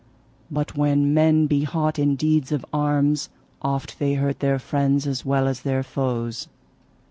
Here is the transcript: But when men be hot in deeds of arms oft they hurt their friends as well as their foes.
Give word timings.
But 0.49 0.75
when 0.75 1.13
men 1.13 1.45
be 1.45 1.63
hot 1.63 1.99
in 1.99 2.15
deeds 2.15 2.51
of 2.51 2.65
arms 2.73 3.29
oft 3.61 3.99
they 3.99 4.15
hurt 4.15 4.39
their 4.39 4.57
friends 4.57 5.05
as 5.05 5.23
well 5.23 5.47
as 5.47 5.61
their 5.61 5.83
foes. 5.83 6.47